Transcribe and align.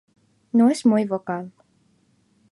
No 0.51 0.67
es 0.71 0.83
muy 0.87 1.05
vocal. 1.05 1.51